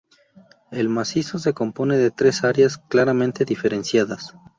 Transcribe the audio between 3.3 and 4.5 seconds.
diferenciadas.